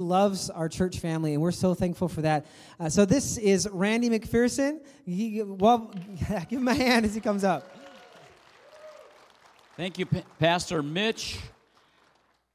[0.00, 2.46] loves our church family, and we're so thankful for that.
[2.78, 4.78] Uh, so this is Randy McPherson.
[5.04, 5.92] He, well,
[6.48, 7.68] give him a hand as he comes up.
[9.76, 11.40] Thank you, P- Pastor Mitch.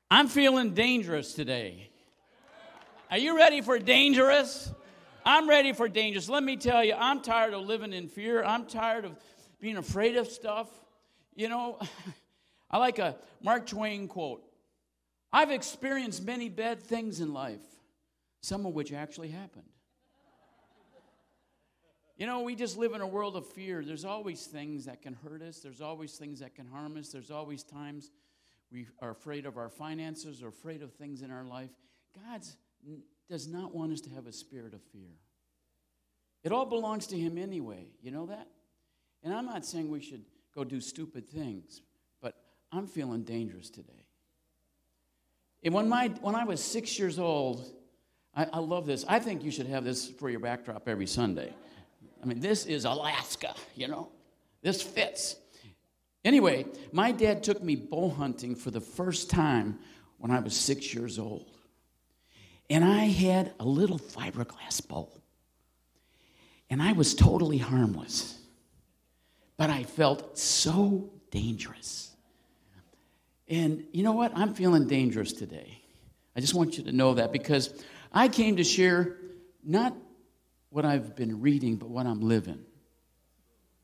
[0.10, 1.90] I'm feeling dangerous today.
[3.12, 4.72] Are you ready for dangerous?
[5.26, 6.30] I'm ready for dangerous.
[6.30, 8.42] Let me tell you, I'm tired of living in fear.
[8.42, 9.18] I'm tired of
[9.60, 10.70] being afraid of stuff.
[11.36, 11.78] You know,
[12.72, 14.46] I like a Mark Twain quote
[15.34, 17.64] I've experienced many bad things in life,
[18.42, 19.66] some of which actually happened.
[22.18, 23.84] You know, we just live in a world of fear.
[23.84, 27.32] There's always things that can hurt us, there's always things that can harm us, there's
[27.32, 28.12] always times
[28.72, 31.72] we are afraid of our finances or afraid of things in our life.
[32.16, 32.42] God
[33.28, 35.18] does not want us to have a spirit of fear.
[36.44, 37.88] It all belongs to Him anyway.
[38.02, 38.48] You know that?
[39.24, 41.82] And I'm not saying we should go do stupid things,
[42.22, 42.36] but
[42.72, 44.03] I'm feeling dangerous today.
[45.64, 47.66] And when, my, when I was six years old,
[48.36, 49.06] I, I love this.
[49.08, 51.54] I think you should have this for your backdrop every Sunday.
[52.22, 54.10] I mean, this is Alaska, you know?
[54.62, 55.36] This fits.
[56.26, 59.80] Anyway, my dad took me bow hunting for the first time
[60.18, 61.50] when I was six years old.
[62.70, 65.10] And I had a little fiberglass bow.
[66.70, 68.40] And I was totally harmless.
[69.58, 72.13] But I felt so dangerous.
[73.48, 74.32] And you know what?
[74.36, 75.82] I'm feeling dangerous today.
[76.36, 77.74] I just want you to know that because
[78.12, 79.18] I came to share
[79.64, 79.96] not
[80.70, 82.66] what I've been reading, but what I'm living.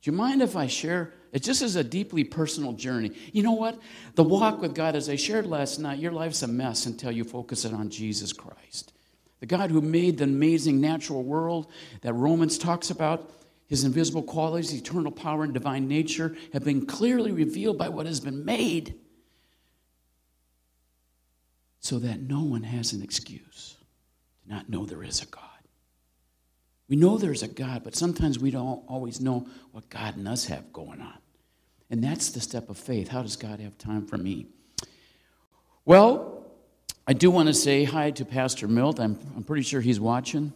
[0.02, 1.14] Do you mind if I share?
[1.32, 3.12] It just is a deeply personal journey.
[3.34, 3.80] You know what?
[4.16, 7.24] The walk with God, as I shared last night, your life's a mess until you
[7.24, 8.94] focus it on Jesus Christ.
[9.40, 11.68] The God who made the amazing natural world
[12.02, 13.32] that Romans talks about,
[13.68, 18.20] his invisible qualities, eternal power, and divine nature have been clearly revealed by what has
[18.20, 18.96] been made
[21.80, 23.78] so that no one has an excuse
[24.44, 25.44] to not know there is a God.
[26.88, 30.46] We know there's a God, but sometimes we don't always know what God and us
[30.46, 31.18] have going on.
[31.90, 33.08] And that's the step of faith.
[33.08, 34.48] How does God have time for me?
[35.86, 36.46] Well,
[37.08, 39.00] I do want to say hi to Pastor Milt.
[39.00, 40.54] I'm, I'm pretty sure he's watching.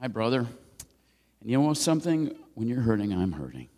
[0.00, 0.40] Hi, brother.
[0.40, 2.34] And you know something?
[2.54, 3.68] When you're hurting, I'm hurting.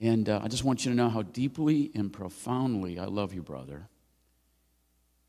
[0.00, 3.42] And uh, I just want you to know how deeply and profoundly I love you,
[3.42, 3.88] brother.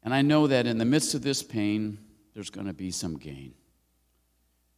[0.04, 1.98] And I know that in the midst of this pain,
[2.34, 3.54] there's going to be some gain.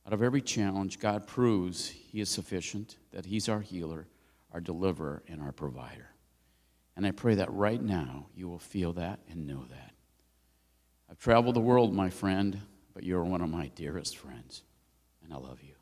[0.06, 4.08] Out of every challenge, God proves He is sufficient, that He's our healer,
[4.52, 6.10] our deliverer, and our provider.
[6.96, 9.94] And I pray that right now you will feel that and know that.
[11.10, 12.62] I've traveled the world, my friend,
[12.94, 14.62] but you're one of my dearest friends,
[15.24, 15.74] and I love you.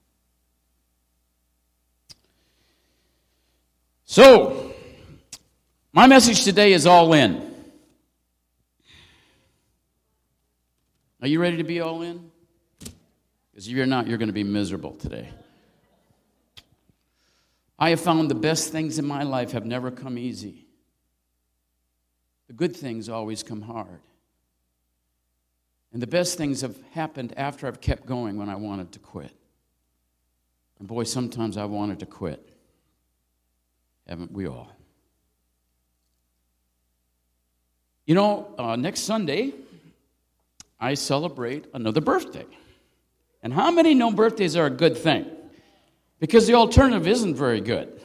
[4.06, 4.74] So,
[5.92, 7.53] my message today is all in.
[11.24, 12.30] Are you ready to be all in?
[12.80, 15.30] Because if you're not, you're going to be miserable today.
[17.80, 20.68] I have found the best things in my life have never come easy.
[22.48, 24.02] The good things always come hard.
[25.94, 29.34] And the best things have happened after I've kept going when I wanted to quit.
[30.80, 32.50] And boy, sometimes I wanted to quit.
[34.10, 34.70] Haven't we all?
[38.06, 39.54] You know, uh, next Sunday,
[40.84, 42.46] I celebrate another birthday.
[43.42, 45.26] And how many know birthdays are a good thing?
[46.20, 48.02] Because the alternative isn't very good.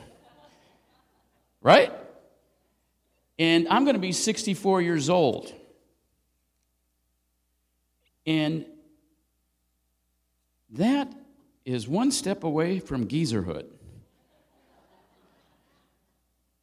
[1.60, 1.92] Right?
[3.36, 5.52] And I'm going to be 64 years old.
[8.24, 8.64] And
[10.70, 11.12] that
[11.64, 13.66] is one step away from geezerhood.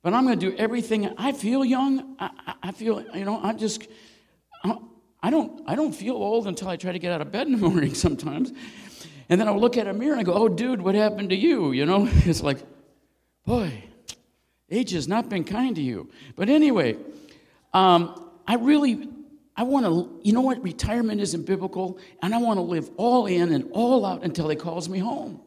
[0.02, 1.14] But I'm going to do everything.
[1.18, 2.16] I feel young.
[2.20, 3.86] I, I feel, you know, I'm just,
[5.25, 7.53] I don't, I don't feel old until I try to get out of bed in
[7.53, 8.53] the morning sometimes.
[9.28, 11.36] And then I'll look at a mirror and I go, oh, dude, what happened to
[11.36, 11.72] you?
[11.72, 12.59] You know, it's like,
[13.44, 13.86] boy,
[14.69, 16.12] age has not been kind to you.
[16.36, 16.97] But anyway,
[17.74, 19.09] um, I really,
[19.58, 20.62] I want to, you know what?
[20.62, 24.56] Retirement isn't biblical, and I want to live all in and all out until he
[24.56, 25.42] calls me home.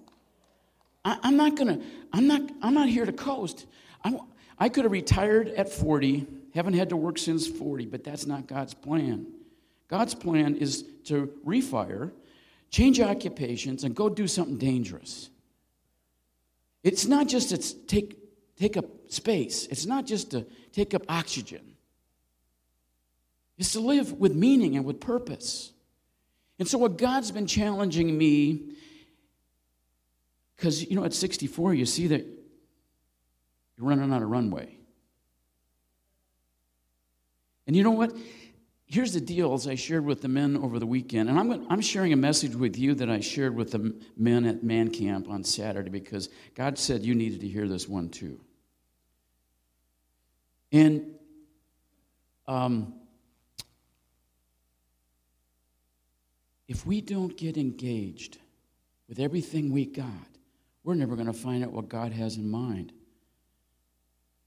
[1.04, 1.80] I, am not gonna,
[2.12, 3.66] I'm not, I'm not here to coast.
[4.02, 4.18] I,
[4.58, 8.48] I could have retired at 40, haven't had to work since 40, but that's not
[8.48, 9.37] God's plan.
[9.88, 12.12] God's plan is to refire,
[12.70, 15.30] change occupations, and go do something dangerous.
[16.84, 18.18] It's not just to take,
[18.56, 21.74] take up space, it's not just to take up oxygen.
[23.56, 25.72] It's to live with meaning and with purpose.
[26.58, 28.72] And so, what God's been challenging me,
[30.56, 32.24] because, you know, at 64, you see that
[33.76, 34.76] you're running out of runway.
[37.66, 38.12] And you know what?
[38.88, 41.80] Here's the deal as I shared with the men over the weekend, and I'm, I'm
[41.80, 45.44] sharing a message with you that I shared with the men at Man Camp on
[45.44, 48.40] Saturday because God said you needed to hear this one too.
[50.72, 51.14] And
[52.46, 52.94] um,
[56.66, 58.38] if we don't get engaged
[59.08, 60.06] with everything we got,
[60.82, 62.92] we're never going to find out what God has in mind.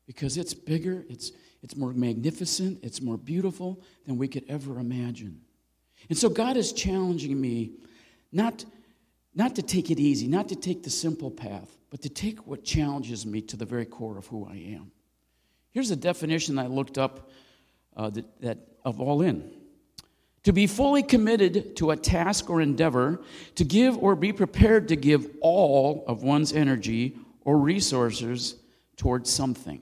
[0.08, 1.32] Because it's bigger, it's,
[1.64, 5.42] it's more magnificent, it's more beautiful than we could ever imagine.
[6.10, 7.72] And so God is challenging me
[8.32, 8.66] not,
[9.36, 12.64] not to take it easy, not to take the simple path, but to take what
[12.64, 14.92] challenges me to the very core of who I am.
[15.72, 17.30] Here's a definition I looked up
[17.96, 19.52] uh, that, that of all in
[20.44, 23.22] to be fully committed to a task or endeavor,
[23.56, 27.16] to give or be prepared to give all of one's energy
[27.46, 28.56] or resources
[28.98, 29.82] towards something.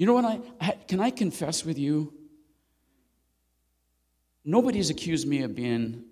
[0.00, 2.10] You know what I can I confess with you?
[4.46, 6.04] Nobody's accused me of being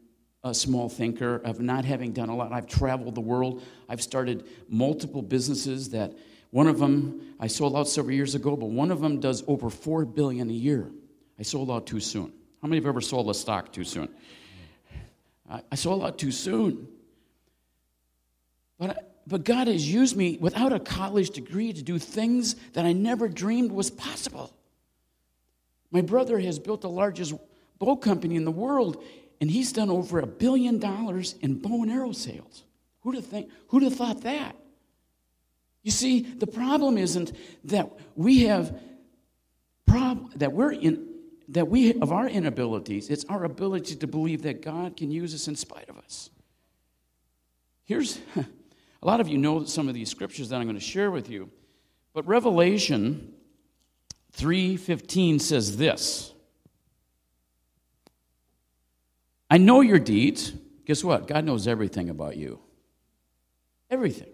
[0.45, 2.53] a small thinker, of not having done a lot.
[2.53, 3.63] I've traveled the world.
[3.89, 6.13] I've started multiple businesses that
[6.51, 9.71] one of them I sold out several years ago, but one of them does over
[9.71, 10.91] 4 billion a year.
[11.39, 12.31] I sold out too soon.
[12.61, 14.11] How many have ever sold a stock too soon?
[15.49, 16.89] I, sold out too soon.
[18.79, 22.93] But, but God has used me without a college degree to do things that I
[22.93, 24.55] never dreamed was possible.
[25.91, 27.35] My brother has built the largest
[27.79, 29.05] bow company in the world,
[29.41, 32.65] and he's done over a billion dollars in bow and arrow sales.
[33.01, 34.57] Who'd have, think, who'd have thought that?
[35.83, 37.33] You see, the problem isn't
[37.65, 38.81] that we have
[39.87, 41.07] prob- that we're in
[41.51, 45.49] that we of our inabilities, it's our ability to believe that God can use us
[45.49, 46.29] in spite of us.
[47.85, 48.19] Here's
[49.03, 51.31] a lot of you know some of these scriptures that I'm going to share with
[51.31, 51.51] you,
[52.13, 53.35] but Revelation
[54.37, 56.33] 3:15 says this.
[59.51, 60.53] I know your deeds.
[60.85, 61.27] Guess what?
[61.27, 62.61] God knows everything about you.
[63.91, 64.29] Everything.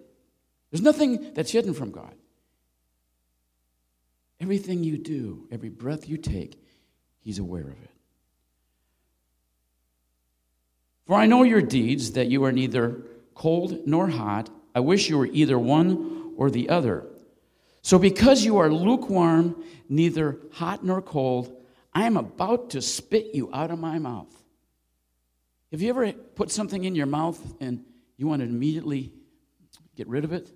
[0.71, 2.15] There's nothing that's hidden from God.
[4.41, 6.61] Everything you do, every breath you take,
[7.21, 7.91] He's aware of it.
[11.07, 14.51] For I know your deeds, that you are neither cold nor hot.
[14.75, 17.07] I wish you were either one or the other.
[17.83, 21.55] So, because you are lukewarm, neither hot nor cold,
[21.93, 24.35] I am about to spit you out of my mouth.
[25.71, 27.85] Have you ever put something in your mouth and
[28.17, 29.13] you want to immediately
[29.97, 30.51] get rid of it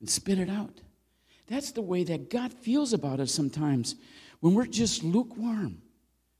[0.00, 0.80] and spit it out?
[1.46, 3.94] That's the way that God feels about us sometimes
[4.40, 5.80] when we're just lukewarm.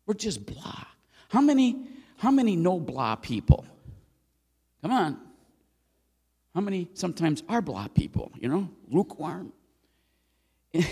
[0.07, 0.85] We're just blah.
[1.29, 1.87] How many,
[2.17, 3.67] how many no blah people?
[4.83, 5.28] Come on.
[6.59, 9.53] How many sometimes are blah people, you know, lukewarm?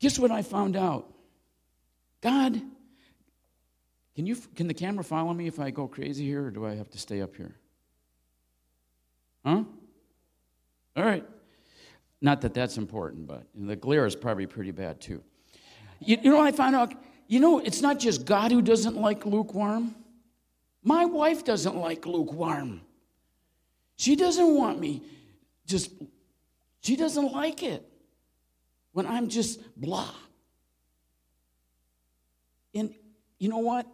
[0.00, 1.06] Guess what I found out?
[2.20, 2.60] God,
[4.16, 6.74] can, you, can the camera follow me if I go crazy here, or do I
[6.74, 7.54] have to stay up here?
[9.46, 9.62] Huh?
[10.96, 11.24] All right.
[12.20, 15.22] Not that that's important, but the glare is probably pretty bad too.
[16.00, 16.92] You, you know I found out?
[17.28, 19.94] You know, it's not just God who doesn't like lukewarm.
[20.82, 22.80] My wife doesn't like lukewarm.
[23.96, 25.02] She doesn't want me
[25.66, 25.92] just,
[26.80, 27.88] she doesn't like it
[28.92, 30.14] when I'm just blah.
[32.74, 32.92] And
[33.38, 33.86] you know what?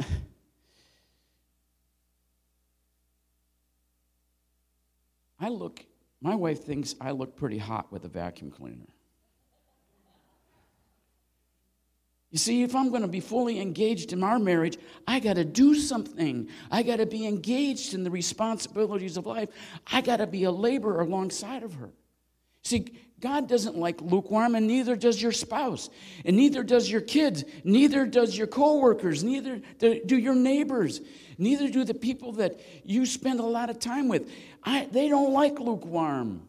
[5.40, 5.86] I look,
[6.20, 8.88] my wife thinks I look pretty hot with a vacuum cleaner.
[12.32, 15.46] You see, if I'm going to be fully engaged in our marriage, I got to
[15.46, 16.50] do something.
[16.70, 19.50] I got to be engaged in the responsibilities of life.
[19.88, 21.90] I got to be a laborer alongside of her.
[22.64, 22.86] See,
[23.22, 25.90] God doesn't like lukewarm, and neither does your spouse,
[26.26, 31.00] and neither does your kids, neither does your coworkers, neither do your neighbors,
[31.38, 34.30] neither do the people that you spend a lot of time with.
[34.64, 36.48] I, they don't like lukewarm.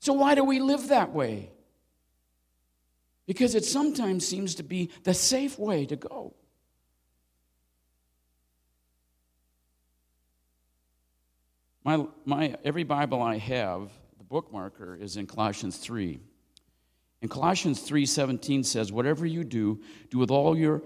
[0.00, 1.52] So why do we live that way?
[3.28, 6.32] Because it sometimes seems to be the safe way to go.
[11.84, 16.18] My, my, every Bible I have, the bookmarker is in Colossians 3.
[17.20, 20.82] And Colossians 3:17 says, "Whatever you do, do with all your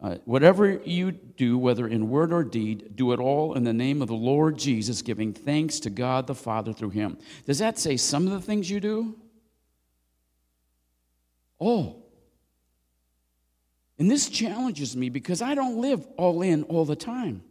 [0.00, 4.00] uh, whatever you do, whether in word or deed, do it all in the name
[4.00, 7.96] of the Lord Jesus, giving thanks to God the Father through him." Does that say
[7.96, 9.14] some of the things you do?
[11.58, 12.08] All.
[13.98, 17.42] And this challenges me because I don't live all in all the time.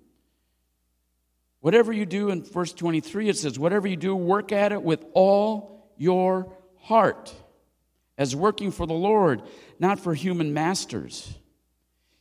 [1.59, 5.03] Whatever you do in verse 23, it says, Whatever you do, work at it with
[5.13, 7.33] all your heart.
[8.17, 9.43] as working for the Lord,
[9.79, 11.31] not for human masters.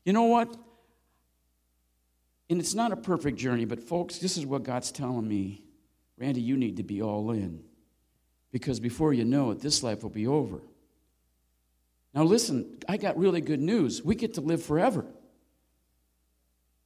[0.05, 0.55] You know what?
[2.50, 5.64] And it's not a perfect journey, but folks, this is what God's telling me.
[6.19, 7.62] Randy, you need to be all in.
[8.52, 10.61] Because before you know it, this life will be over.
[12.16, 14.02] Now, listen, I got really good news.
[14.02, 15.04] We get to live forever.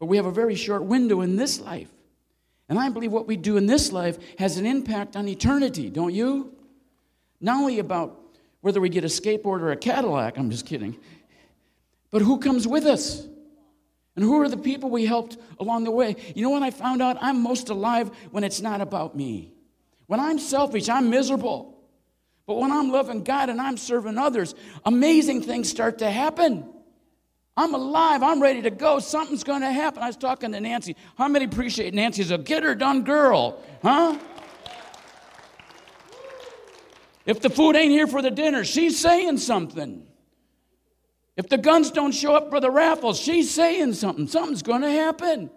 [0.01, 1.89] But we have a very short window in this life.
[2.69, 6.13] And I believe what we do in this life has an impact on eternity, don't
[6.13, 6.53] you?
[7.41, 8.21] Not only about
[8.61, 10.97] whether we get a skateboard or a Cadillac, I'm just kidding,
[12.11, 13.27] but who comes with us?
[14.17, 16.17] And who are the people we helped along the way?
[16.35, 17.17] You know what I found out?
[17.21, 19.53] I'm most alive when it's not about me.
[20.07, 21.80] When I'm selfish, I'm miserable.
[22.47, 24.55] But when I'm loving God and I'm serving others,
[24.85, 26.69] amazing things start to happen.
[27.57, 28.23] I'm alive.
[28.23, 28.99] I'm ready to go.
[29.01, 30.03] Something's going to happen.
[30.03, 30.97] I was talking to Nancy.
[31.17, 33.63] How many appreciate Nancy as a get her done girl?
[33.83, 34.19] Huh?
[37.27, 40.07] If the food ain't here for the dinner, she's saying something.
[41.37, 44.27] If the guns don't show up for the raffles, she's saying something.
[44.27, 45.51] Something's going to happen.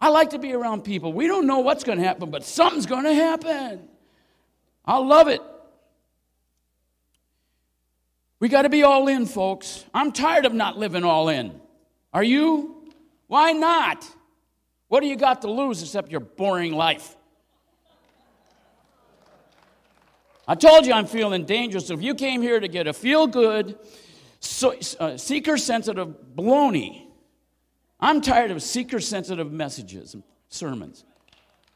[0.00, 1.12] I like to be around people.
[1.12, 3.88] We don't know what's going to happen, but something's going to happen.
[4.86, 5.40] I love it.
[8.38, 9.84] We got to be all in, folks.
[9.94, 11.60] I'm tired of not living all in.
[12.12, 12.92] Are you?
[13.26, 14.08] Why not?
[14.88, 17.16] What do you got to lose except your boring life?
[20.46, 21.90] I told you I'm feeling dangerous.
[21.90, 23.78] If you came here to get a feel good,
[24.38, 27.06] so, uh, seeker sensitive baloney,
[27.98, 31.04] I'm tired of seeker sensitive messages and sermons.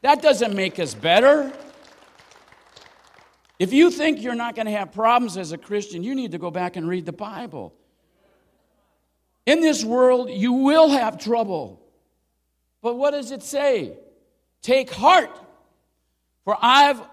[0.01, 1.51] That doesn't make us better.
[3.61, 6.39] If you think you're not going to have problems as a Christian, you need to
[6.39, 7.75] go back and read the Bible.
[9.45, 11.79] In this world, you will have trouble.
[12.81, 13.99] But what does it say?
[14.63, 15.29] Take heart,
[16.43, 17.03] for I've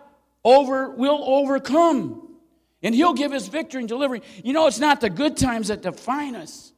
[0.43, 2.39] over will overcome.
[2.83, 4.23] And he'll give us victory and delivery.
[4.43, 6.73] You know, it's not the good times that define us.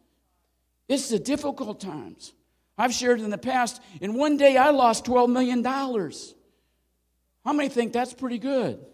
[0.88, 2.32] It's the difficult times.
[2.76, 5.64] I've shared in the past, in one day I lost $12 million.
[7.44, 8.84] How many think that's pretty good?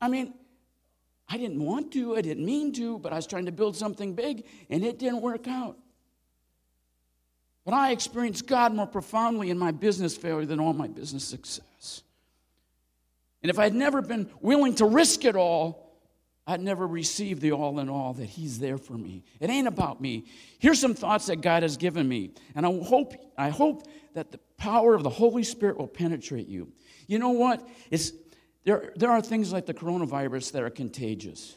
[0.00, 0.34] I mean,
[1.28, 4.14] I didn't want to, I didn't mean to, but I was trying to build something
[4.14, 5.76] big and it didn't work out.
[7.64, 12.02] But I experienced God more profoundly in my business failure than all my business success.
[13.42, 15.86] And if I'd never been willing to risk it all,
[16.46, 19.24] I'd never receive the all in all that He's there for me.
[19.40, 20.26] It ain't about me.
[20.60, 22.30] Here's some thoughts that God has given me.
[22.54, 23.82] And I hope, I hope
[24.14, 26.72] that the power of the Holy Spirit will penetrate you.
[27.08, 27.68] You know what?
[27.90, 28.12] It's,
[28.66, 31.54] there, there are things like the coronavirus that are contagious.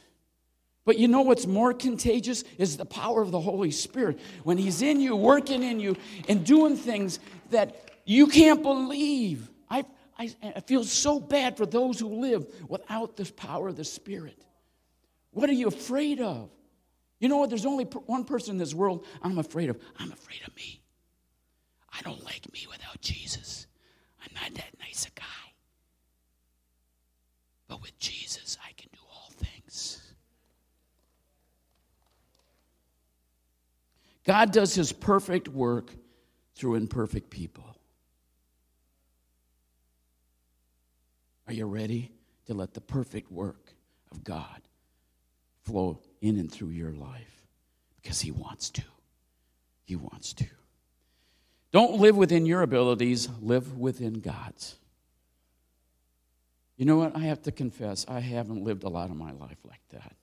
[0.86, 4.20] But you know what's more contagious is the power of the Holy Spirit.
[4.44, 5.98] When He's in you, working in you,
[6.30, 9.50] and doing things that you can't believe.
[9.72, 9.86] I,
[10.20, 14.46] I, I feel so bad for those who live without this power of the Spirit.
[15.32, 16.52] What are you afraid of?
[17.20, 17.50] You know what?
[17.50, 19.80] There's only one person in this world I'm afraid of.
[19.98, 20.80] I'm afraid of me.
[21.92, 23.66] I don't like me without Jesus.
[24.24, 25.49] I'm not that nice a guy.
[27.70, 30.02] But with Jesus, I can do all things.
[34.26, 35.90] God does his perfect work
[36.56, 37.78] through imperfect people.
[41.48, 42.12] Are you ready
[42.48, 43.74] to let the perfect work
[44.12, 44.62] of God
[45.64, 47.48] flow in and through your life
[48.02, 48.84] because He wants to.
[49.86, 50.46] He wants to.
[51.72, 54.76] Don't live within your abilities, live within God's.
[56.80, 57.14] You know what?
[57.14, 60.14] I have to confess, I haven't lived a lot of my life like that.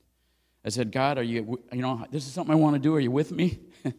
[0.65, 2.95] I said, God, are you, you know, this is something I want to do.
[2.95, 3.61] Are you with me?
[3.85, 3.93] you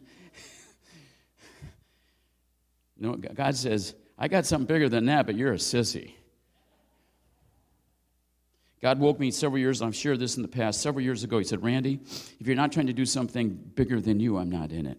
[2.98, 6.14] know, God says, I got something bigger than that, but you're a sissy.
[8.82, 11.38] God woke me several years, I've shared this in the past, several years ago.
[11.38, 12.00] He said, Randy,
[12.40, 14.98] if you're not trying to do something bigger than you, I'm not in it.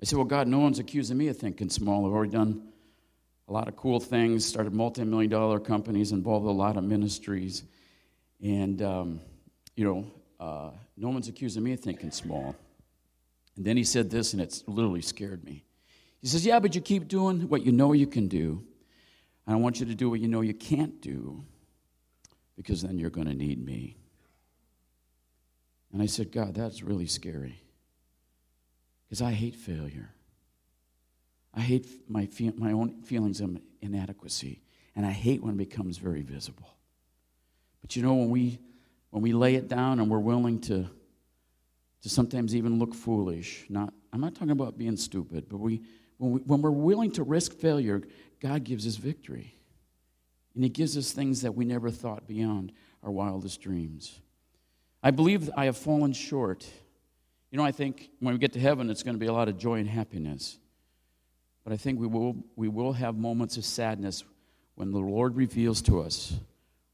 [0.00, 2.06] I said, Well, God, no one's accusing me of thinking small.
[2.06, 2.62] I've already done
[3.48, 7.64] a lot of cool things, started multi million dollar companies, involved a lot of ministries.
[8.42, 9.20] And, um,
[9.76, 10.06] you know,
[10.40, 12.54] uh, no one's accusing me of thinking small.
[13.56, 15.64] And then he said this, and it literally scared me.
[16.20, 18.64] He says, Yeah, but you keep doing what you know you can do.
[19.46, 21.44] I don't want you to do what you know you can't do
[22.56, 23.96] because then you're going to need me.
[25.92, 27.60] And I said, God, that's really scary
[29.04, 30.13] because I hate failure.
[31.54, 34.60] I hate my, fe- my own feelings of inadequacy,
[34.96, 36.76] and I hate when it becomes very visible.
[37.80, 38.58] But you know, when we,
[39.10, 40.88] when we lay it down and we're willing to,
[42.02, 45.82] to sometimes even look foolish, not, I'm not talking about being stupid, but we,
[46.18, 48.02] when, we, when we're willing to risk failure,
[48.40, 49.54] God gives us victory.
[50.54, 54.20] And He gives us things that we never thought beyond our wildest dreams.
[55.02, 56.66] I believe I have fallen short.
[57.50, 59.48] You know, I think when we get to heaven, it's going to be a lot
[59.48, 60.58] of joy and happiness.
[61.64, 64.22] But I think we will, we will have moments of sadness
[64.74, 66.38] when the Lord reveals to us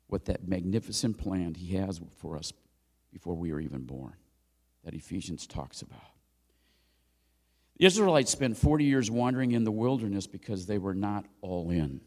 [0.07, 2.53] what that magnificent plan He has for us
[3.13, 4.15] before we are even born,
[4.85, 6.01] that Ephesians talks about.
[7.79, 12.01] The Israelites spent 40 years wandering in the wilderness because they were not all in.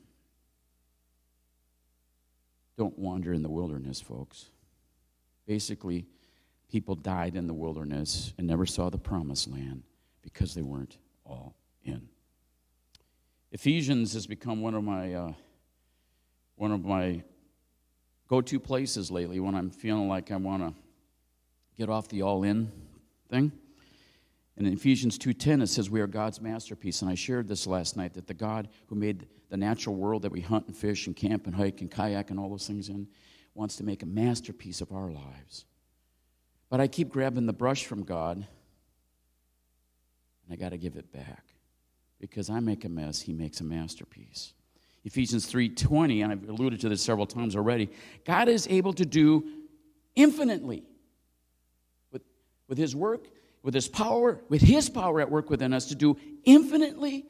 [2.77, 4.45] Don't wander in the wilderness, folks.
[5.45, 6.05] Basically,
[6.71, 9.83] people died in the wilderness and never saw the promised land
[10.21, 12.07] because they weren't all in.
[13.53, 15.33] Ephesians has become one of my uh,
[16.55, 17.21] one of my
[18.27, 20.73] go-to places lately when I'm feeling like I want to
[21.77, 22.71] get off the all-in
[23.29, 23.51] thing.
[24.57, 27.95] And in Ephesians 2:10 it says we are God's masterpiece and I shared this last
[27.95, 31.15] night that the God who made the natural world that we hunt and fish and
[31.15, 33.07] camp and hike and kayak and all those things in
[33.53, 35.65] wants to make a masterpiece of our lives.
[36.71, 38.47] But I keep grabbing the brush from God and
[40.51, 41.52] I got to give it back
[42.29, 44.53] because I make a mess, he makes a masterpiece.
[45.03, 47.89] Ephesians 3:20, and I've alluded to this several times already.
[48.23, 49.43] God is able to do
[50.15, 50.85] infinitely
[52.13, 52.21] with,
[52.69, 53.27] with his work,
[53.61, 56.15] with his power, with his power at work within us to do
[56.45, 57.25] infinitely.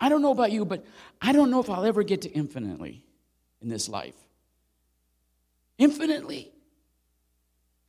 [0.00, 0.84] I don't know about you, but
[1.22, 3.04] I don't know if I'll ever get to infinitely
[3.62, 4.16] in this life.
[5.78, 6.50] Infinitely.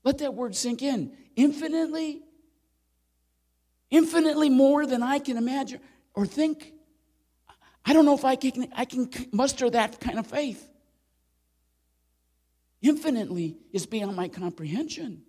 [0.04, 1.18] Let that word sink in.
[1.36, 2.22] Infinitely.
[3.90, 5.80] Infinitely more than I can imagine
[6.16, 6.74] or think.
[7.86, 10.68] I don't know if I can, I can muster that kind of faith.
[12.82, 15.22] Infinitely is beyond my comprehension.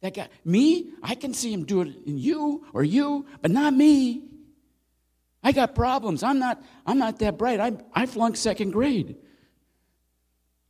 [0.00, 3.74] That guy, me, I can see him do it in you or you, but not
[3.74, 4.22] me.
[5.42, 6.22] I got problems.
[6.22, 7.60] I'm not, I'm not that bright.
[7.60, 9.16] I, I flunked second grade.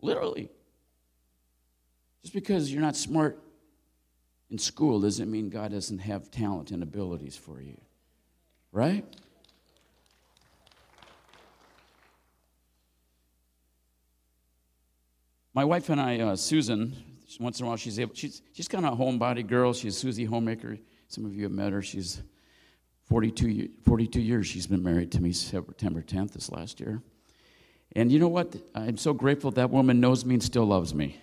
[0.01, 0.51] Literally.
[2.23, 3.43] Just because you're not smart
[4.51, 7.79] in school doesn't mean God doesn't have talent and abilities for you.
[8.73, 9.05] Right?
[15.55, 16.95] My wife and I, uh, Susan,
[17.41, 19.73] once in a while she's able, she's, she's kind of a homebody girl.
[19.73, 20.79] She's Susie Homemaker.
[21.09, 21.83] Some of you have met her.
[21.83, 22.23] She's
[23.09, 27.03] 42, 42 years she's been married to me, September 10th this last year.
[27.97, 28.55] And you know what?
[28.75, 31.19] I'm so grateful that woman knows me and still loves me.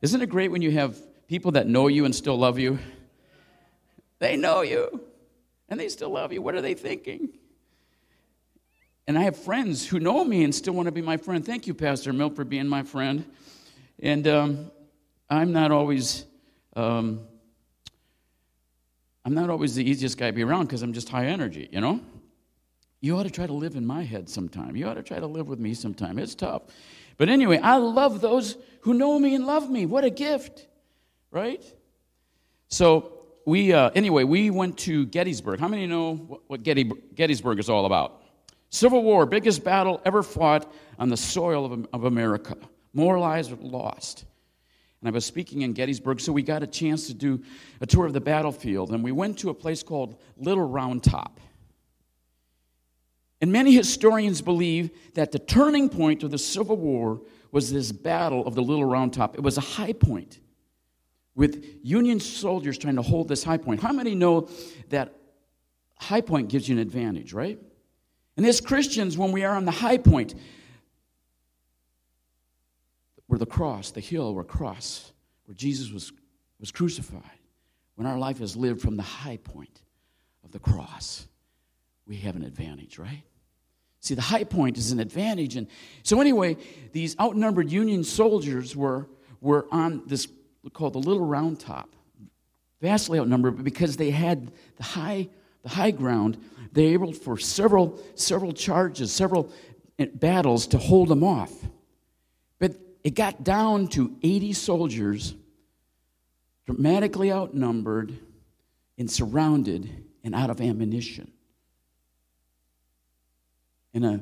[0.00, 0.96] Isn't it great when you have
[1.28, 2.78] people that know you and still love you?
[4.20, 5.02] They know you
[5.70, 6.42] and they still love you.
[6.42, 7.30] What are they thinking?
[9.06, 11.44] And I have friends who know me and still want to be my friend.
[11.44, 13.24] Thank you, Pastor Milt, for being my friend.
[14.00, 14.70] And um,
[15.28, 16.26] I'm not always.
[16.76, 17.20] Um,
[19.24, 21.80] I'm not always the easiest guy to be around because I'm just high energy, you
[21.80, 22.00] know?
[23.00, 24.76] You ought to try to live in my head sometime.
[24.76, 26.18] You ought to try to live with me sometime.
[26.18, 26.62] It's tough.
[27.16, 29.84] But anyway, I love those who know me and love me.
[29.86, 30.66] What a gift,
[31.30, 31.62] right?
[32.68, 35.60] So, we, uh, anyway, we went to Gettysburg.
[35.60, 38.22] How many know what, what Getty, Gettysburg is all about?
[38.70, 42.56] Civil War, biggest battle ever fought on the soil of, of America.
[42.92, 44.24] More lives lost.
[45.00, 47.42] And I was speaking in Gettysburg, so we got a chance to do
[47.80, 48.92] a tour of the battlefield.
[48.92, 51.40] And we went to a place called Little Round Top.
[53.40, 58.46] And many historians believe that the turning point of the Civil War was this battle
[58.46, 59.34] of the Little Round Top.
[59.34, 60.38] It was a high point
[61.34, 63.80] with Union soldiers trying to hold this high point.
[63.80, 64.48] How many know
[64.88, 65.14] that
[65.96, 67.58] high point gives you an advantage, right?
[68.36, 70.34] And as Christians, when we are on the high point,
[73.26, 75.12] where the cross, the hill where cross,
[75.44, 76.12] where Jesus was,
[76.58, 77.22] was crucified,
[77.94, 79.82] when our life is lived from the high point
[80.44, 81.26] of the cross,
[82.06, 83.22] we have an advantage, right?
[84.00, 85.56] See, the high point is an advantage.
[85.56, 85.68] And
[86.02, 86.56] so, anyway,
[86.92, 89.08] these outnumbered Union soldiers were,
[89.40, 90.26] were on this
[90.68, 91.88] called the Little Round Top,
[92.80, 95.28] vastly outnumbered, but because they had the high,
[95.62, 96.38] the high ground,
[96.72, 99.50] they were able for several, several charges, several
[99.98, 101.52] eh, battles to hold them off.
[102.58, 105.34] But it got down to 80 soldiers,
[106.66, 108.18] dramatically outnumbered
[108.98, 111.32] and surrounded and out of ammunition
[113.94, 114.20] and a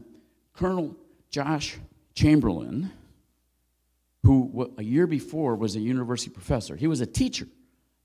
[0.55, 0.97] Colonel
[1.31, 1.79] Josh
[2.15, 2.91] Chamberlain,
[4.29, 7.49] who a year before was a university professor, he was a teacher,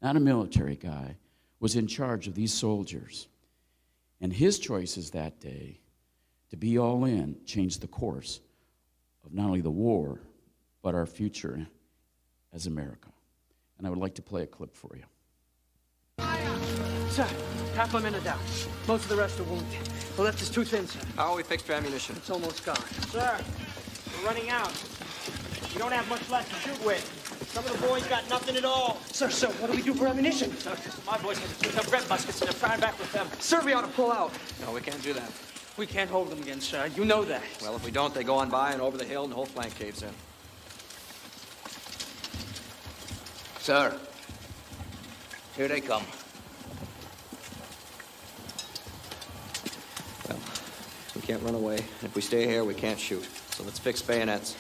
[0.02, 1.18] not a military guy,
[1.60, 3.28] was in charge of these soldiers.
[4.22, 5.82] And his choices that day
[6.50, 8.40] to be all in changed the course
[9.26, 10.22] of not only the war,
[10.82, 11.68] but our future
[12.54, 13.10] as America.
[13.78, 15.04] And I would like to play a clip for you.
[17.10, 17.28] Sir,
[17.76, 18.40] half a minute down.
[18.88, 19.68] Most of the rest are wounded.
[20.16, 21.02] The left is too thin, sir.
[21.18, 22.16] How are we fixed for ammunition?
[22.16, 22.78] It's almost gone.
[23.10, 23.38] Sir,
[24.22, 24.72] We're running out.
[25.74, 27.48] We don't have much left to shoot with.
[27.52, 28.98] Some of the boys got nothing at all.
[29.12, 30.52] Sir, sir, what do we do for ammunition?
[31.06, 33.28] My boys have two tough red muskets and they're firing back with them.
[33.40, 34.32] Sir, we ought to pull out.
[34.66, 35.32] No, we can't do that.
[35.78, 36.88] We can't hold them again, sir.
[36.96, 37.44] You know that.
[37.62, 39.46] Well, if we don't, they go on by and over the hill and the whole
[39.46, 40.10] flank caves in.
[43.60, 43.98] Sir,
[45.56, 46.04] here they come.
[50.28, 50.40] Well,
[51.16, 51.78] we can't run away.
[52.02, 53.28] If we stay here, we can't shoot.
[53.52, 54.56] So let's fix bayonets.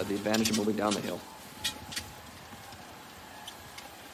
[0.00, 1.20] We'll the advantage of moving down the hill.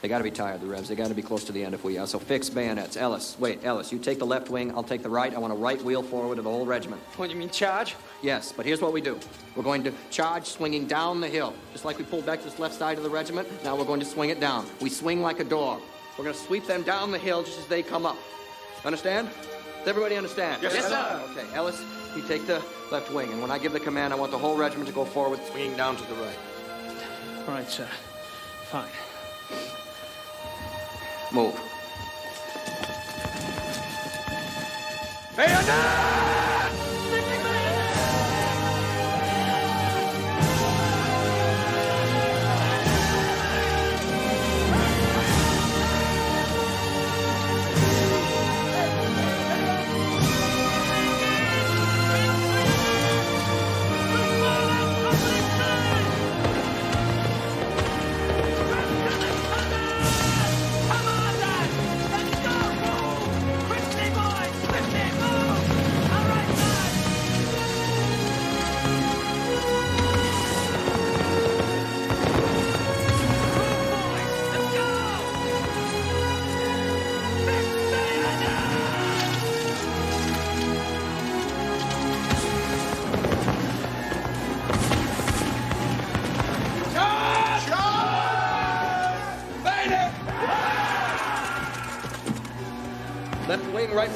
[0.03, 0.89] They got to be tired, the Rebs.
[0.89, 2.09] They got to be close to the end if we are.
[2.09, 2.97] So fix bayonets.
[2.97, 4.73] Ellis, wait, Ellis, you take the left wing.
[4.73, 5.33] I'll take the right.
[5.33, 7.01] I want a right wheel forward of the whole regiment.
[7.17, 7.95] What, you mean charge?
[8.21, 9.17] Yes, but here's what we do.
[9.55, 11.55] We're going to charge swinging down the hill.
[11.73, 14.07] Just like we pulled back this left side of the regiment, now we're going to
[14.07, 14.67] swing it down.
[14.81, 15.83] We swing like a dog.
[16.19, 18.17] We're going to sweep them down the hill just as they come up.
[18.85, 19.29] Understand?
[19.79, 20.65] Does everybody understand?
[20.65, 21.23] Yes, Yes, sir.
[21.31, 21.81] Okay, Ellis,
[22.17, 24.57] you take the left wing, and when I give the command, I want the whole
[24.57, 26.39] regiment to go forward, swinging down to the right.
[27.49, 27.89] All right, sir.
[28.71, 28.89] Fine.
[31.33, 31.55] Move.
[35.37, 36.36] Left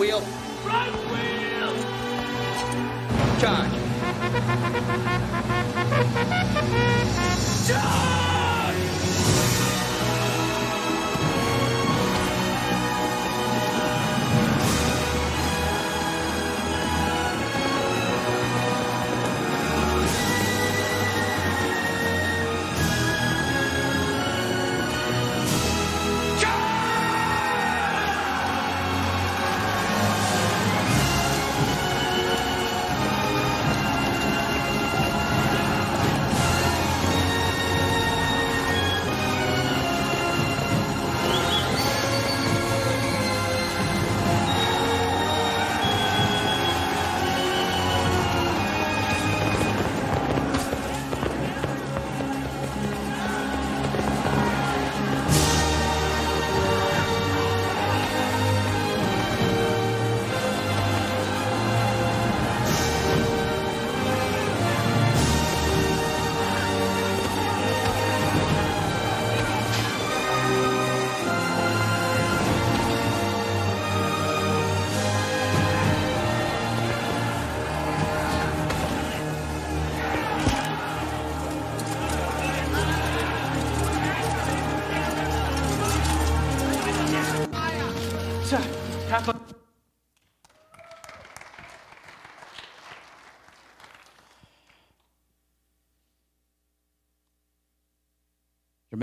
[0.00, 0.29] wheel.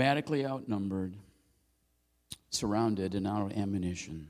[0.08, 1.14] Dramatically outnumbered,
[2.48, 4.26] surrounded, and out of ammunition.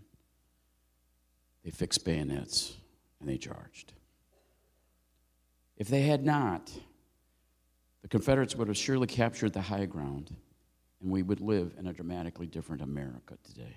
[1.64, 2.74] They fixed bayonets
[3.20, 3.92] and they charged.
[5.76, 6.72] If they had not,
[8.02, 10.34] the Confederates would have surely captured the high ground,
[11.00, 13.76] and we would live in a dramatically different America today.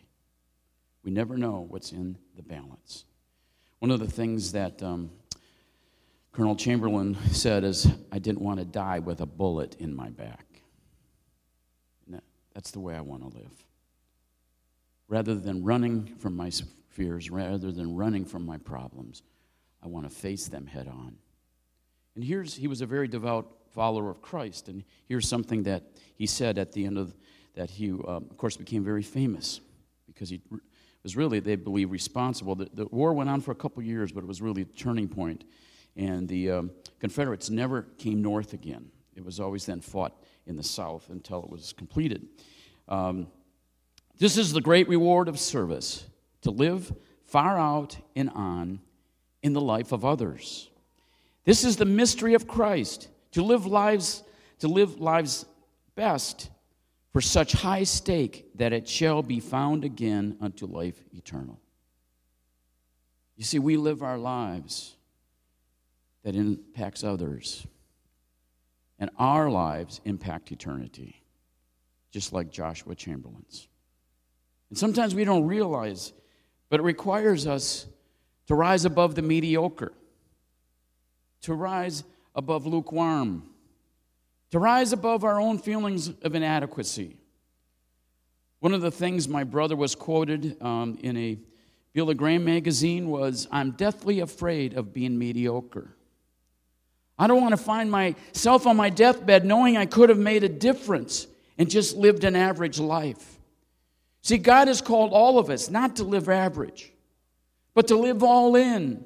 [1.04, 3.06] We never know what's in the balance.
[3.78, 5.12] One of the things that um,
[6.32, 10.51] Colonel Chamberlain said is, I didn't want to die with a bullet in my back.
[12.54, 13.66] That's the way I want to live.
[15.08, 16.52] Rather than running from my
[16.90, 19.24] fears, rather than running from my problems,
[19.84, 21.18] I want to face them head on.
[22.16, 24.68] And here's, he was a very devout follower of Christ.
[24.68, 25.84] And here's something that
[26.16, 27.16] he said at the end of
[27.56, 29.60] that he, um, of course, became very famous
[30.08, 30.42] because he
[31.04, 32.56] was really, they believe, responsible.
[32.56, 35.08] The, the war went on for a couple years, but it was really a turning
[35.08, 35.44] point.
[35.96, 38.90] And the um, Confederates never came north again.
[39.16, 42.28] It was always then fought in the south until it was completed.
[42.88, 43.28] Um,
[44.18, 46.06] this is the great reward of service
[46.42, 46.92] to live
[47.26, 48.82] far out and on
[49.42, 50.70] in the life of others.
[51.46, 54.24] This is the mystery of Christ to live lives
[54.60, 55.46] to live lives
[55.96, 56.52] best
[57.12, 61.60] for such high stake that it shall be found again unto life eternal.
[63.36, 64.96] You see, we live our lives
[66.24, 67.66] that impacts others,
[69.02, 71.24] and our lives impact eternity,
[72.12, 73.68] just like Joshua Chamberlain's.
[74.70, 76.14] And sometimes we don't realize,
[76.70, 77.88] but it requires us
[78.46, 79.92] to rise above the mediocre,
[81.42, 82.04] to rise
[82.36, 83.50] above lukewarm,
[84.52, 87.18] to rise above our own feelings of inadequacy.
[88.60, 91.40] One of the things my brother was quoted um, in a
[91.94, 95.96] Billy Graham magazine was I'm deathly afraid of being mediocre.
[97.22, 100.50] I don't want to find myself on my deathbed knowing I could have made a
[100.50, 103.38] difference and just lived an average life.
[104.24, 106.92] See, God has called all of us not to live average,
[107.76, 109.06] but to live all in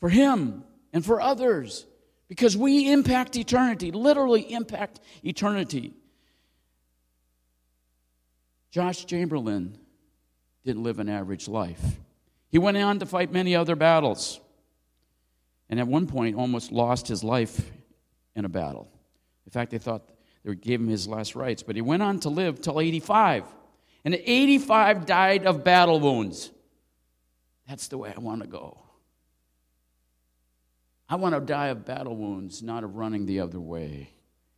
[0.00, 1.86] for Him and for others
[2.26, 5.94] because we impact eternity, literally impact eternity.
[8.72, 9.78] Josh Chamberlain
[10.64, 12.00] didn't live an average life.
[12.48, 14.40] He went on to fight many other battles,
[15.72, 17.72] and at one point almost lost his life
[18.36, 18.90] in a battle.
[19.46, 20.02] In fact, they thought
[20.44, 23.44] they gave him his last rites, but he went on to live till 85.
[24.04, 26.50] And at 85 died of battle wounds.
[27.66, 28.82] That's the way I want to go.
[31.08, 34.10] I want to die of battle wounds, not of running the other way.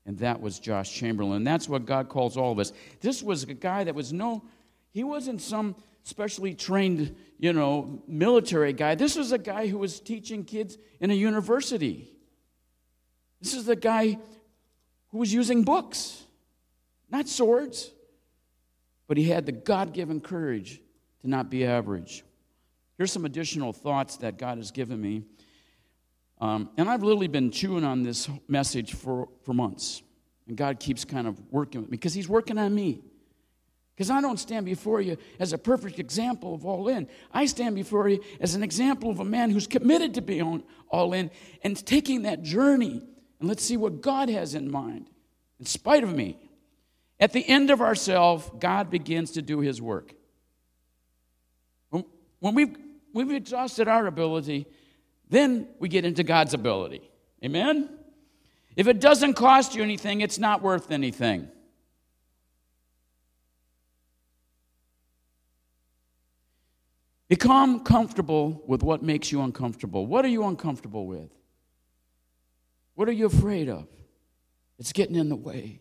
[0.06, 1.44] And that was Josh Chamberlain.
[1.44, 2.72] That's what God calls all of us.
[3.00, 4.42] This was a guy that was no,
[4.90, 8.94] he wasn't some specially trained, you know, military guy.
[8.94, 12.10] This was a guy who was teaching kids in a university.
[13.40, 14.18] This is the guy
[15.08, 16.22] who was using books,
[17.10, 17.90] not swords.
[19.06, 20.80] But he had the God given courage
[21.20, 22.24] to not be average.
[22.96, 25.24] Here's some additional thoughts that God has given me
[26.40, 30.02] um, and I've literally been chewing on this message for, for months.
[30.46, 33.02] And God keeps kind of working with me because He's working on me.
[33.94, 37.06] Because I don't stand before you as a perfect example of all in.
[37.32, 40.64] I stand before you as an example of a man who's committed to be on,
[40.88, 41.30] all in
[41.62, 43.02] and taking that journey.
[43.38, 45.08] And let's see what God has in mind,
[45.60, 46.38] in spite of me.
[47.20, 50.14] At the end of ourselves, God begins to do His work.
[51.90, 52.76] When we've,
[53.14, 54.66] we've exhausted our ability,
[55.30, 57.08] then we get into God's ability.
[57.42, 57.88] Amen?
[58.76, 61.48] If it doesn't cost you anything, it's not worth anything.
[67.34, 70.06] Become comfortable with what makes you uncomfortable.
[70.06, 71.30] What are you uncomfortable with?
[72.94, 73.88] What are you afraid of?
[74.78, 75.80] It's getting in the way.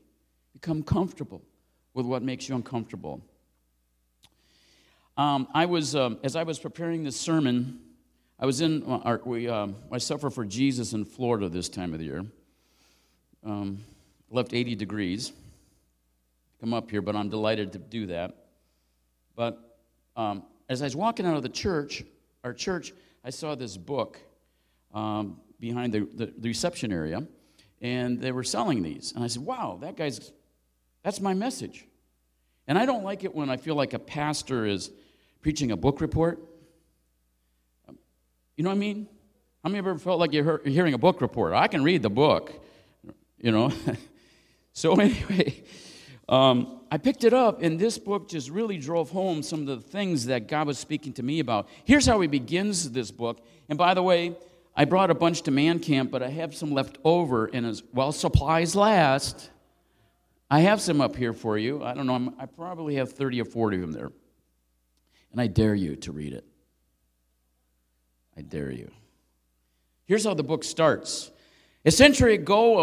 [0.53, 1.43] Become comfortable
[1.93, 3.21] with what makes you uncomfortable.
[5.15, 7.79] Um, I was, um, as I was preparing this sermon,
[8.39, 11.93] I was in, uh, our, we, um, I suffer for Jesus in Florida this time
[11.93, 12.25] of the year.
[13.45, 13.83] Um,
[14.31, 15.31] left 80 degrees.
[16.59, 18.33] Come up here, but I'm delighted to do that.
[19.35, 19.77] But
[20.15, 22.03] um, as I was walking out of the church,
[22.43, 24.19] our church, I saw this book
[24.93, 27.25] um, behind the, the, the reception area,
[27.81, 29.13] and they were selling these.
[29.13, 30.31] And I said, wow, that guy's,
[31.03, 31.85] that's my message.
[32.67, 34.91] And I don't like it when I feel like a pastor is
[35.41, 36.39] preaching a book report.
[38.55, 39.07] You know what I mean?
[39.63, 41.53] How many ever felt like you're hearing a book report?
[41.53, 42.51] I can read the book,
[43.39, 43.71] you know.
[44.73, 45.63] so anyway,
[46.29, 49.77] um, I picked it up, and this book just really drove home some of the
[49.77, 51.67] things that God was speaking to me about.
[51.85, 53.45] Here's how he begins this book.
[53.67, 54.35] And by the way,
[54.75, 57.83] I brought a bunch to man camp, but I have some left over, and as
[57.93, 59.49] well supplies last,
[60.49, 61.83] I have some up here for you.
[61.83, 64.11] I don't know, I'm, I probably have 30 or 40 of them there.
[65.31, 66.45] And I dare you to read it.
[68.37, 68.91] I dare you.
[70.05, 71.31] Here's how the book starts.
[71.85, 72.79] A century ago,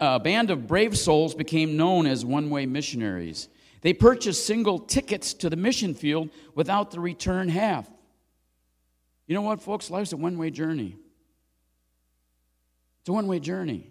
[0.00, 3.48] a, band of brave souls became known as one way missionaries.
[3.80, 7.90] They purchased single tickets to the mission field without the return half.
[9.26, 9.90] You know what, folks?
[9.90, 10.96] Life's a one way journey.
[13.00, 13.90] It's a one way journey.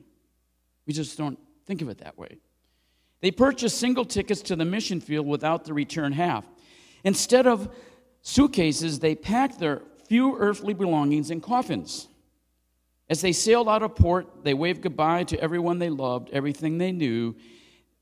[0.88, 2.38] We just don't think of it that way.
[3.22, 6.46] They purchased single tickets to the mission field without the return half.
[7.04, 7.74] Instead of
[8.22, 12.08] suitcases, they packed their few earthly belongings in coffins.
[13.10, 16.92] As they sailed out of port, they waved goodbye to everyone they loved, everything they
[16.92, 17.36] knew.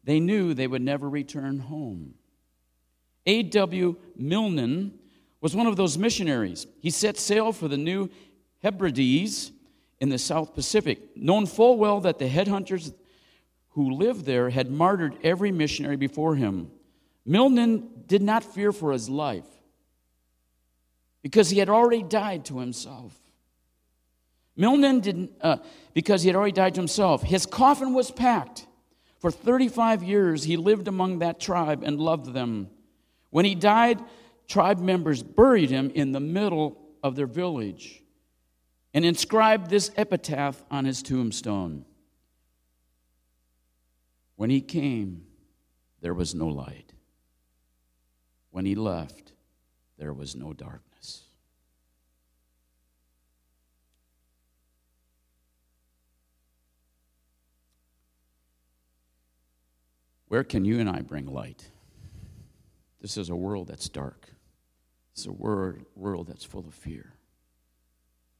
[0.03, 2.15] They knew they would never return home.
[3.25, 3.97] A.W.
[4.15, 4.93] Milne
[5.41, 6.67] was one of those missionaries.
[6.79, 8.09] He set sail for the New
[8.63, 9.51] Hebrides
[9.99, 12.93] in the South Pacific, known full well that the headhunters
[13.69, 16.71] who lived there had martyred every missionary before him.
[17.25, 19.45] Milne did not fear for his life
[21.21, 23.15] because he had already died to himself.
[24.55, 25.57] Milne didn't, uh,
[25.93, 27.23] because he had already died to himself.
[27.23, 28.67] His coffin was packed.
[29.19, 32.69] For 35 years, he lived among that tribe and loved them.
[33.29, 33.99] When he died,
[34.47, 38.01] tribe members buried him in the middle of their village
[38.93, 41.85] and inscribed this epitaph on his tombstone
[44.41, 45.27] When he came,
[46.01, 46.93] there was no light.
[48.49, 49.33] When he left,
[49.99, 50.90] there was no darkness.
[60.31, 61.69] Where can you and I bring light?
[63.01, 64.29] This is a world that's dark.
[65.11, 67.11] It's a world, world that's full of fear.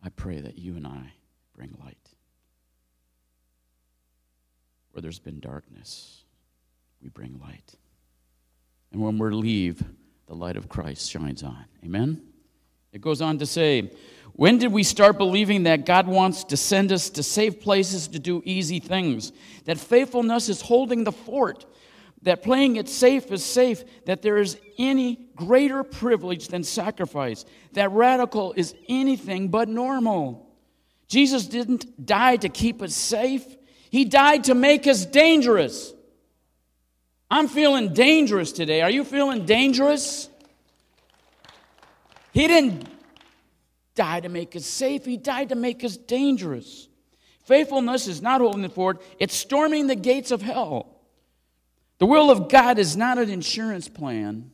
[0.02, 1.12] I pray that you and I
[1.54, 1.98] bring light.
[4.94, 6.24] Where there's been darkness,
[7.04, 7.76] we bring light.
[8.94, 9.84] And when we leave,
[10.28, 11.66] the light of Christ shines on.
[11.84, 12.22] Amen?
[12.94, 13.92] It goes on to say,
[14.34, 18.20] when did we start believing that God wants to send us to safe places to
[18.20, 19.32] do easy things?
[19.66, 21.66] That faithfulness is holding the fort
[22.24, 27.92] that playing it safe is safe, that there is any greater privilege than sacrifice, that
[27.92, 30.48] radical is anything but normal.
[31.08, 33.46] Jesus didn't die to keep us safe,
[33.90, 35.94] He died to make us dangerous.
[37.30, 38.82] I'm feeling dangerous today.
[38.82, 40.28] Are you feeling dangerous?
[42.34, 42.88] He didn't
[43.96, 46.88] die to make us safe, He died to make us dangerous.
[47.46, 51.02] Faithfulness is not holding the fort, it's storming the gates of hell.
[51.98, 54.52] The will of God is not an insurance plan,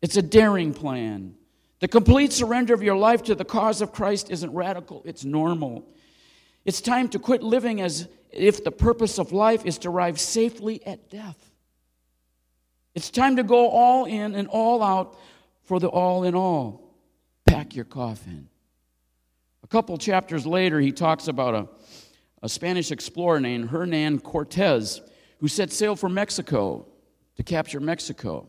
[0.00, 1.34] it's a daring plan.
[1.80, 5.88] The complete surrender of your life to the cause of Christ isn't radical, it's normal.
[6.64, 10.84] It's time to quit living as if the purpose of life is to arrive safely
[10.86, 11.50] at death.
[12.94, 15.18] It's time to go all in and all out
[15.64, 16.91] for the all in all.
[17.70, 18.48] Your coffin.
[19.62, 21.68] A couple chapters later, he talks about a,
[22.42, 25.00] a Spanish explorer named Hernan Cortez
[25.38, 26.86] who set sail for Mexico
[27.36, 28.46] to capture Mexico.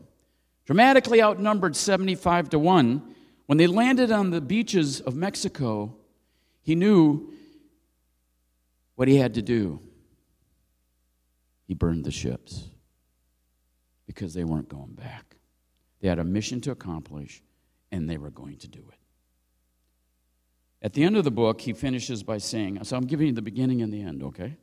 [0.66, 3.14] Dramatically outnumbered 75 to 1,
[3.46, 5.96] when they landed on the beaches of Mexico,
[6.62, 7.32] he knew
[8.94, 9.80] what he had to do.
[11.66, 12.68] He burned the ships
[14.06, 15.36] because they weren't going back.
[16.00, 17.42] They had a mission to accomplish,
[17.90, 18.98] and they were going to do it.
[20.84, 23.40] At the end of the book, he finishes by saying, So I'm giving you the
[23.40, 24.54] beginning and the end, okay?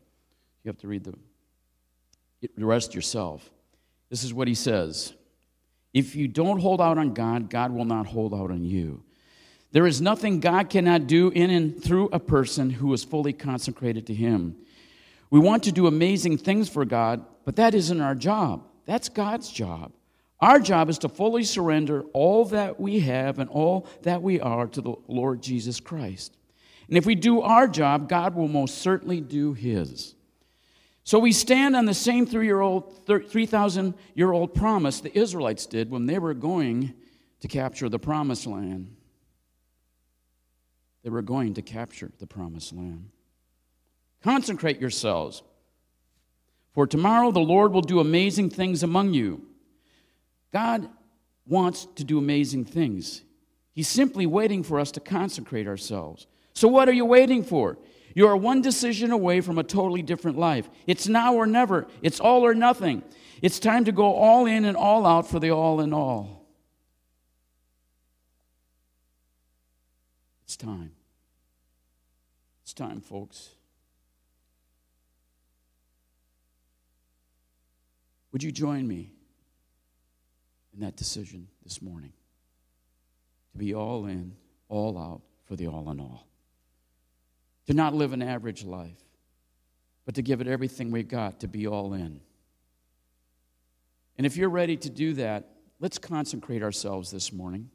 [0.63, 1.15] You have to read the
[2.65, 3.49] rest yourself.
[4.11, 5.13] This is what he says
[5.95, 9.03] If you don't hold out on God, God will not hold out on you.
[9.71, 14.05] There is nothing God cannot do in and through a person who is fully consecrated
[14.07, 14.57] to Him.
[15.31, 18.67] We want to do amazing things for God, but that isn't our job.
[18.85, 19.93] That's God's job.
[20.41, 24.67] Our job is to fully surrender all that we have and all that we are
[24.67, 26.35] to the Lord Jesus Christ.
[26.87, 30.15] And if we do our job, God will most certainly do His.
[31.03, 36.19] So we stand on the same 3,000 year old promise the Israelites did when they
[36.19, 36.93] were going
[37.41, 38.95] to capture the promised land.
[41.03, 43.09] They were going to capture the promised land.
[44.21, 45.41] Consecrate yourselves,
[46.73, 49.47] for tomorrow the Lord will do amazing things among you.
[50.51, 50.89] God
[51.47, 53.21] wants to do amazing things.
[53.73, 56.27] He's simply waiting for us to consecrate ourselves.
[56.53, 57.77] So, what are you waiting for?
[58.13, 60.69] You are one decision away from a totally different life.
[60.85, 63.03] It's now or never, it's all or nothing.
[63.41, 66.45] It's time to go all in and all out for the all in all.
[70.43, 70.91] It's time.
[72.63, 73.49] It's time, folks.
[78.31, 79.11] Would you join me
[80.73, 82.13] in that decision this morning?
[83.53, 84.35] To be all in,
[84.69, 86.27] all out for the all in all
[87.67, 88.99] to not live an average life,
[90.05, 92.19] but to give it everything we've got to be all in.
[94.17, 95.47] And if you're ready to do that,
[95.79, 97.69] let's consecrate ourselves this morning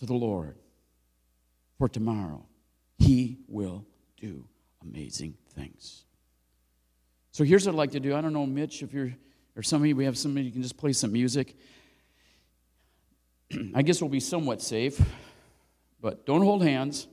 [0.00, 0.56] to the Lord.
[1.78, 2.46] For tomorrow,
[2.98, 3.86] He will
[4.16, 4.46] do
[4.82, 6.04] amazing things.
[7.30, 8.14] So here's what I'd like to do.
[8.14, 9.12] I don't know, Mitch, if you're,
[9.56, 11.56] or somebody, we have somebody, you can just play some music.
[13.74, 15.00] I guess we'll be somewhat safe.
[16.00, 17.06] But don't hold hands.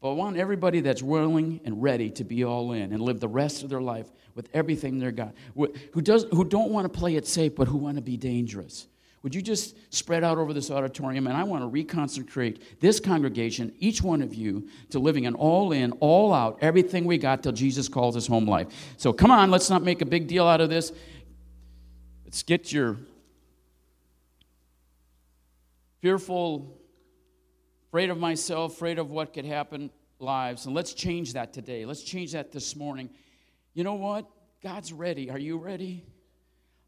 [0.00, 3.28] But I want everybody that's willing and ready to be all in and live the
[3.28, 7.16] rest of their life with everything they've got, who, does, who don't want to play
[7.16, 8.86] it safe, but who want to be dangerous.
[9.24, 11.26] Would you just spread out over this auditorium?
[11.26, 15.72] And I want to reconsecrate this congregation, each one of you, to living an all
[15.72, 18.68] in, all out, everything we got till Jesus calls us home life.
[18.96, 20.92] So come on, let's not make a big deal out of this.
[22.28, 22.98] Let's get your
[26.02, 26.78] fearful
[27.88, 30.66] afraid of myself, afraid of what could happen lives.
[30.66, 31.86] And let's change that today.
[31.86, 33.08] Let's change that this morning.
[33.72, 34.28] You know what?
[34.62, 35.30] God's ready.
[35.30, 36.04] Are you ready?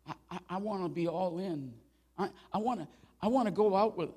[0.06, 1.72] I, I, I want to be all in.
[2.18, 2.88] I, I want to
[3.22, 4.10] I want to go out with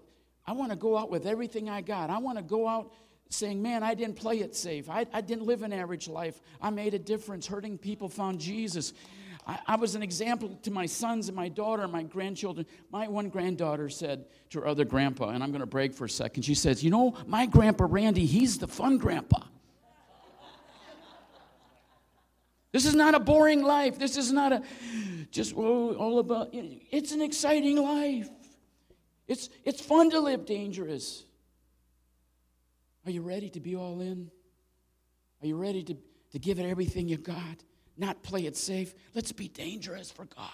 [0.46, 2.10] I want to go out with everything I got.
[2.10, 2.92] I want to go out
[3.30, 4.90] saying, Man, I didn't play it safe.
[4.90, 6.42] I, I didn't live an average life.
[6.62, 7.48] I made a difference.
[7.48, 8.92] Hurting people found Jesus.
[9.46, 12.66] I, I was an example to my sons and my daughter and my grandchildren.
[12.92, 16.10] My one granddaughter said to her other grandpa, and I'm going to break for a
[16.10, 16.44] second.
[16.44, 19.44] She says, You know, my grandpa Randy, he's the fun grandpa.
[22.72, 24.00] This is not a boring life.
[24.00, 24.64] This is not a
[25.30, 26.50] just oh, all about.
[26.52, 28.30] It's an exciting life.
[29.28, 31.24] It's, it's fun to live dangerous.
[33.06, 34.32] Are you ready to be all in?
[35.42, 35.96] Are you ready to,
[36.32, 37.64] to give it everything you've got?
[37.98, 38.94] Not play it safe.
[39.14, 40.50] Let's be dangerous for God.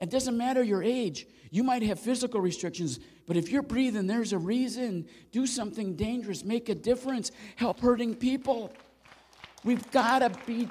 [0.00, 1.26] It doesn't matter your age.
[1.50, 5.06] You might have physical restrictions, but if you're breathing, there's a reason.
[5.30, 8.72] Do something dangerous, make a difference, help hurting people.
[9.64, 10.68] We've got to be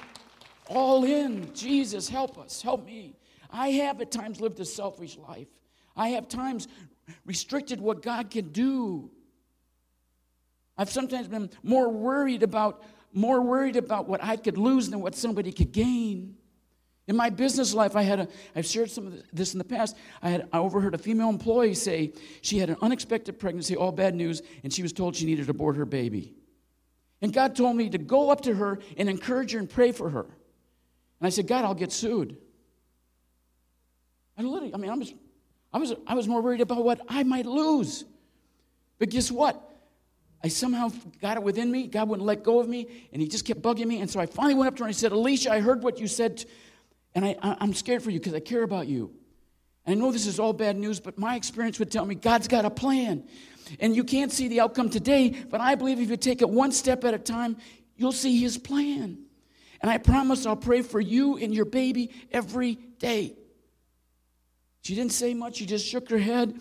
[0.68, 1.54] all in.
[1.54, 3.16] Jesus, help us, help me.
[3.50, 5.48] I have at times lived a selfish life.
[5.96, 6.68] I have times
[7.26, 9.12] restricted what God can do.
[10.78, 12.84] I've sometimes been more worried about
[13.14, 16.36] more worried about what I could lose than what somebody could gain.
[17.08, 19.98] In my business life, I had a, I've shared some of this in the past.
[20.22, 24.16] I, had, I overheard a female employee say she had an unexpected pregnancy, all bad
[24.16, 26.36] news, and she was told she needed to abort her baby.
[27.22, 30.10] And God told me to go up to her and encourage her and pray for
[30.10, 30.22] her.
[30.22, 32.38] And I said, God, I'll get sued.
[34.38, 35.14] I literally, I mean, I was,
[35.74, 38.06] I was, I was more worried about what I might lose.
[38.98, 39.71] But guess what?
[40.44, 41.88] I somehow got it within me.
[41.88, 44.02] God wouldn't let go of me, and He just kept bugging me.
[44.02, 46.00] And so I finally went up to her and I said, Alicia, I heard what
[46.00, 46.44] you said,
[47.14, 49.14] and I, I'm scared for you because I care about you.
[49.86, 52.48] And I know this is all bad news, but my experience would tell me God's
[52.48, 53.24] got a plan.
[53.80, 56.72] And you can't see the outcome today, but I believe if you take it one
[56.72, 57.58] step at a time,
[57.96, 59.20] you'll see His plan.
[59.82, 63.36] And I promise I'll pray for you and your baby every day.
[64.82, 66.60] She didn't say much, she just shook her head,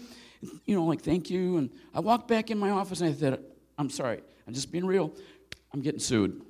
[0.67, 1.57] you know, like, thank you.
[1.57, 3.43] And I walked back in my office and I said,
[3.81, 5.11] I'm sorry, I'm just being real.
[5.73, 6.43] I'm getting sued.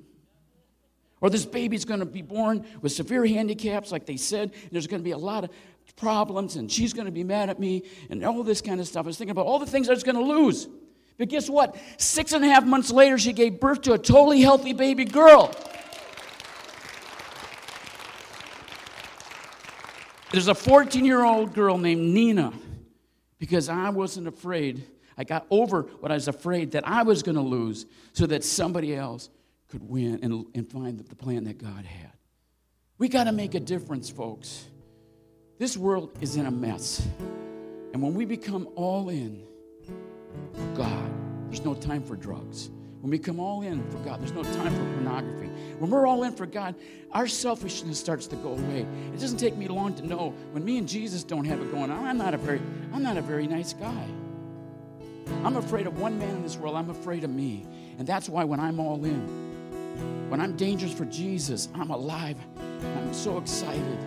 [1.21, 4.85] Or this baby's going to be born with severe handicaps, like they said, and there's
[4.85, 5.51] going to be a lot of
[5.95, 9.05] problems, and she's going to be mad at me, and all this kind of stuff.
[9.05, 10.67] I was thinking about all the things I was going to lose.
[11.17, 11.77] But guess what?
[11.95, 15.55] Six and a half months later, she gave birth to a totally healthy baby girl.
[20.33, 22.51] There's a 14 year old girl named Nina
[23.39, 24.85] because I wasn't afraid
[25.21, 28.43] I got over what I was afraid that I was going to lose so that
[28.43, 29.29] somebody else
[29.67, 32.09] could win and, and find the plan that God had.
[32.97, 34.65] We got to make a difference, folks.
[35.59, 37.07] This world is in a mess.
[37.93, 39.43] And when we become all in
[40.53, 41.11] for God,
[41.45, 42.71] there's no time for drugs.
[43.01, 45.51] When we come all in for God, there's no time for pornography.
[45.77, 46.73] When we're all in for God,
[47.11, 48.87] our selfishness starts to go away.
[49.13, 51.91] It doesn't take me long to know when me and Jesus don't have it going
[51.91, 52.61] on, I'm not a very,
[52.91, 54.07] I'm not a very nice guy.
[55.43, 56.75] I'm afraid of one man in this world.
[56.75, 57.65] I'm afraid of me.
[57.97, 62.37] And that's why when I'm all in, when I'm dangerous for Jesus, I'm alive.
[62.57, 63.97] I'm so excited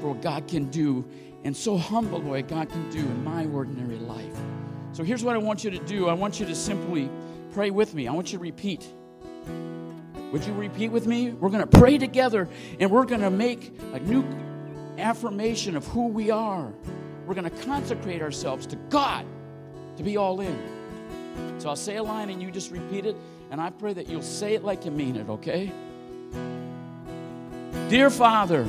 [0.00, 1.08] for what God can do
[1.44, 4.36] and so humble what God can do in my ordinary life.
[4.92, 7.08] So here's what I want you to do I want you to simply
[7.52, 8.08] pray with me.
[8.08, 8.86] I want you to repeat.
[10.32, 11.30] Would you repeat with me?
[11.30, 12.48] We're going to pray together
[12.80, 14.24] and we're going to make a new
[14.98, 16.72] affirmation of who we are.
[17.26, 19.24] We're going to consecrate ourselves to God
[19.98, 20.56] to be all in.
[21.58, 23.16] So I'll say a line and you just repeat it,
[23.50, 25.72] and I pray that you'll say it like you mean it, okay?
[27.88, 28.64] Dear Father,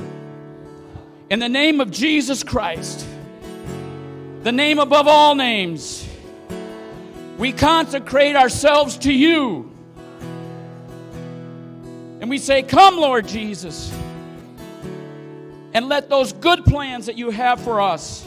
[1.30, 3.06] in the name of Jesus Christ,
[4.42, 6.08] the name above all names,
[7.38, 9.72] we consecrate ourselves to you.
[12.22, 13.94] And we say, Come, Lord Jesus,
[15.74, 18.26] and let those good plans that you have for us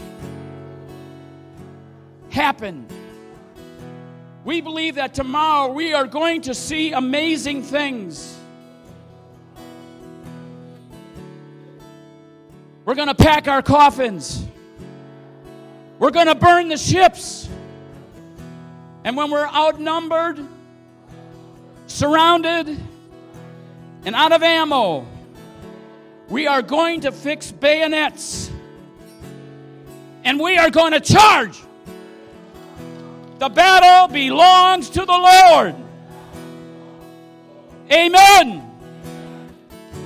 [2.31, 2.87] happen.
[4.45, 8.37] We believe that tomorrow we are going to see amazing things.
[12.85, 14.45] We're going to pack our coffins.
[16.01, 17.49] We're going to burn the ships.
[19.05, 20.45] And when we're outnumbered,
[21.87, 22.77] surrounded,
[24.05, 25.07] and out of ammo,
[26.29, 28.51] we are going to fix bayonets.
[30.25, 31.61] And we are going to charge.
[33.43, 35.75] The battle belongs to the Lord.
[37.91, 38.71] Amen.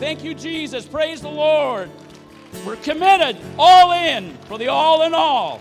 [0.01, 0.87] Thank you, Jesus.
[0.87, 1.91] Praise the Lord.
[2.65, 5.61] We're committed, all in, for the all in all.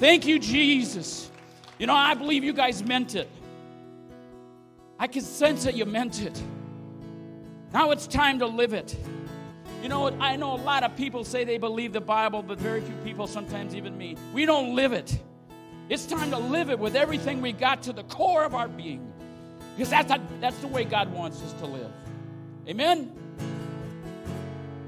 [0.00, 1.30] Thank you, Jesus.
[1.78, 3.30] You know, I believe you guys meant it.
[4.98, 6.42] I can sense that you meant it.
[7.72, 8.96] Now it's time to live it.
[9.84, 12.80] You know, I know a lot of people say they believe the Bible, but very
[12.80, 15.16] few people, sometimes even me, we don't live it.
[15.88, 19.12] It's time to live it with everything we got to the core of our being.
[19.76, 21.90] Because that's, a, that's the way God wants us to live.
[22.68, 23.12] Amen?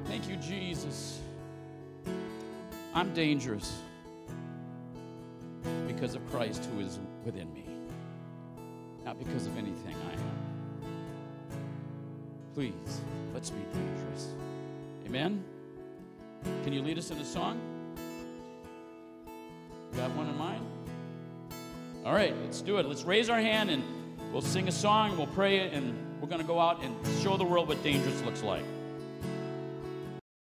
[0.07, 1.21] Thank you, Jesus.
[2.95, 3.81] I'm dangerous
[5.87, 7.67] because of Christ who is within me,
[9.05, 10.37] not because of anything I am.
[12.55, 13.01] Please,
[13.35, 14.29] let's be dangerous.
[15.05, 15.45] Amen?
[16.65, 17.61] Can you lead us in a song?
[19.93, 20.65] You got one in mind?
[22.07, 22.87] All right, let's do it.
[22.87, 23.83] Let's raise our hand and
[24.33, 27.37] we'll sing a song, we'll pray, it, and we're going to go out and show
[27.37, 28.63] the world what dangerous looks like.